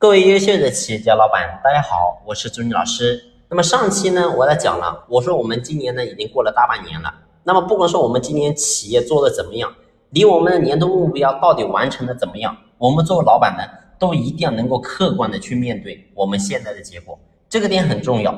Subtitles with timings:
[0.00, 3.22] 各位优秀的企业家老板，大家好，我是朱妮老师。
[3.50, 7.12] 那么上期呢，我在讲了，我说我们今年呢已经过了大半年了。
[7.44, 9.70] 那么不管说我们今年企业做的怎么样，
[10.08, 13.62] 离我们的年度目标到底完成的怎么样，我们作为老板呢，
[13.98, 17.18] 都一定要能够客观的去面对我们现在的结果，
[17.50, 18.34] 这个点很重要。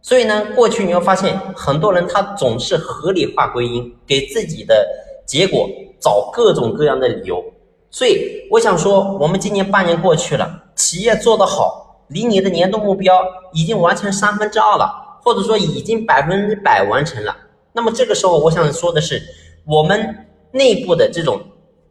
[0.00, 4.86] 所以呢，过去你会发现很多人他总是合理化归因，给自己的
[5.26, 5.68] 结果
[5.98, 7.42] 找各种各样的理由。
[7.90, 17.36] 所以我想说，我们今年半年过去了，企业做得好，离你的年度目标已经完成三分之二了，或者说已经百分之百完成了。
[17.74, 19.22] 那么这个时候，我想说的是，
[19.66, 21.42] 我们内部的这种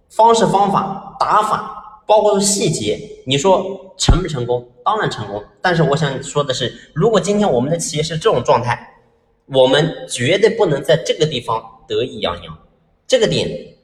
[0.10, 4.68] 方式方法、打法，包括说细节，你说成不成功？
[4.84, 5.44] 当然成功。
[5.62, 8.96] 但是我想说的是，如果今天我们的企业是这种状态，
[9.46, 12.58] 我们绝对不能在这个地方得意洋洋。
[13.08, 13.76] 这个点。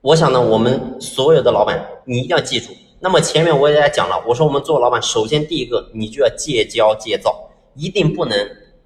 [0.00, 2.72] 我想呢，我们所有的老板，你一定要记住。
[3.04, 8.34] 那么前面我也讲了，我说我们做老板，首先第一个，你就要戒骄戒躁，一定不能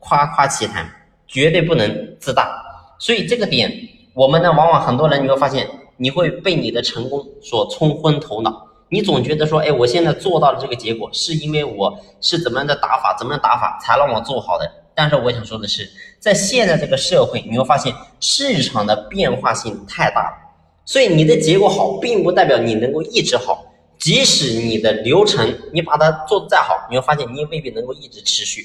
[0.01, 0.85] 夸夸其谈，
[1.29, 2.61] 绝对不能自大。
[2.99, 3.73] 所以这个点，
[4.15, 8.67] 我们呢，往往很多人你会发现，你会被你的成功所冲昏头脑。
[8.89, 14.69] 你总觉得说，哎，我现在做到了这个结果，是因为我是怎么样的打法，怎么样打法才让我做好的。
[14.97, 15.89] 但是我想说的是，
[16.19, 20.37] 在现在这个社会，你会发现市场的变化性太大了。
[20.85, 23.65] 所以你的结果好，并不代表你能够一直好。
[23.99, 28.65] 即使你的流程你把它做的再好，你会发现你也未必能够一直持续。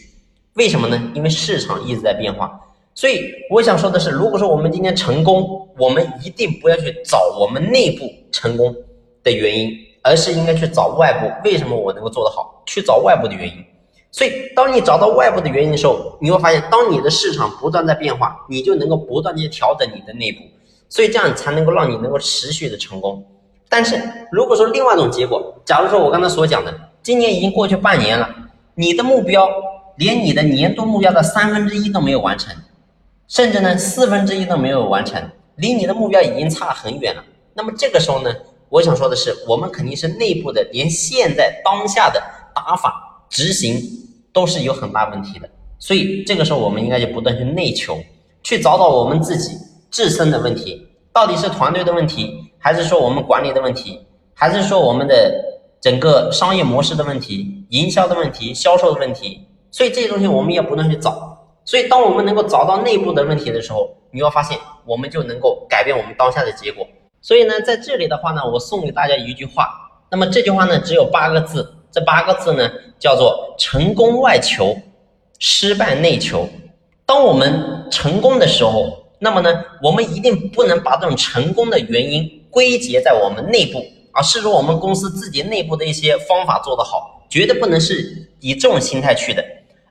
[0.53, 1.11] 为什么呢？
[1.15, 2.59] 因为市场一直在变化。
[2.95, 8.75] 所以我想说的是，如果说我们今天成功，我们一定不要去找我们内部成功
[9.23, 11.49] 的原因，而是应该去找外部。
[11.49, 12.61] 为什么我能够做得好？
[12.67, 13.65] 去找外部的原因。
[14.11, 20.43] 所以当你找到外部的原因的时候，你会发现，当你的市场不断在变化，你就能够不断去调整你的内部。
[20.87, 23.25] 所以这样才能够让你能够持续的成功。
[23.73, 23.99] 但是
[24.31, 26.71] 如果说另外一种结果，假如说我刚才所讲的，
[27.01, 28.29] 今年已经过去半年了，
[28.75, 29.49] 你的目标
[29.97, 32.55] 连你的年度目标的三分之一都没有完成，
[33.27, 35.19] 甚至呢四分之一都没有完成，
[35.55, 37.23] 离你的目标已经差很远了。
[37.55, 38.31] 那么这个时候呢，
[38.69, 42.21] 我想说的是，我们肯定是内部的，连现在当下的
[42.53, 43.81] 打法执行
[44.31, 45.49] 都是有很大问题的。
[45.79, 47.97] 所以这个时候我们应该就不断去内求，
[48.43, 49.57] 去找找我们自己。
[49.89, 53.99] 自身的问题到底是团队的问题，还是说我们管理的问题，
[54.33, 55.35] 还是说我们的
[55.81, 59.45] 整个商业模式的问题、营销的问题、销售的问题？
[59.69, 61.37] 所以这些东西我们要不断去找。
[61.65, 66.87] 所以当我们能够找到内部的问题的时候，你会发现我们就能够改变我们当下的结果。
[67.21, 69.67] 所以呢，在这里的话呢，我送给大家一句话。
[70.09, 71.75] 那么这句话呢，只有八个字。
[71.91, 74.75] 这八个字呢，叫做“成功外求，
[75.37, 76.49] 失败内求”。
[77.05, 83.83] 当我们成功的时候，那么呢，我们一定不能把这种成功的原因归结在我们内部，
[84.13, 89.43] 而是说我们公司自己内部的一些方法做得好，绝对不能是以这种心态去的，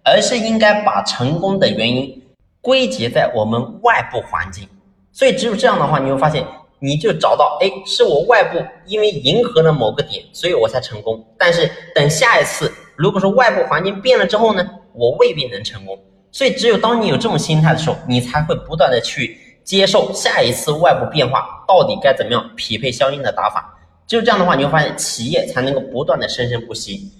[0.04, 2.22] 而是应该把成功的原因
[2.60, 4.68] 归结在我们外部环境。
[5.10, 6.46] 所以只有这样的话，你会发现，
[6.78, 11.22] 你就找到，哎，是我外部因为迎合了某个点，所以我才成功。
[11.36, 15.98] 但是等下一次，如果说外部环境变了之后呢，我未必能成功。
[16.30, 23.78] 所以，只有当你有这种心态的时候，你才会不断的去接受下一次外部变化到底该怎么样匹配相应的打法。
[24.06, 27.10] 只有这样的话，你会发现企业才能够不断的生生不息。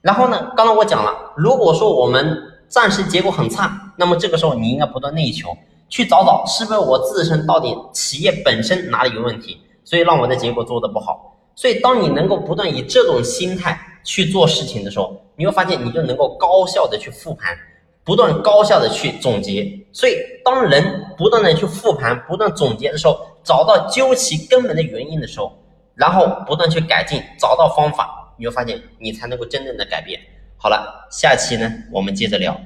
[0.00, 2.36] 然后呢，刚才我讲了，如果说我们
[2.68, 5.56] 暂时结果很差，那么这个时候你应该不断内求，
[5.88, 11.36] 去找找是不是我自身到底企业本身哪里有问题，所以让我的结果做的不好。
[11.54, 17.54] 所以，当你能够不断以这种心态去做事情的时候，你会发现你就能够高效的去复盘。
[18.02, 25.52] 不断高效的去总结，所以当人不断的去复盘、不断总结的时候，找到究其根本的原因的时候，
[25.94, 30.20] 然后不断去改进，找到方法，你会发现你才能够真正的改变。
[30.56, 32.60] 好了，下期呢，我们接着聊。